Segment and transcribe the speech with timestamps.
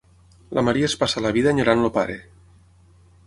[0.57, 2.17] La Maria es passa la vida enyorant el pare.